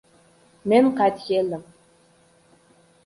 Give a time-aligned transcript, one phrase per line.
[0.71, 1.67] Men qaytib keldim.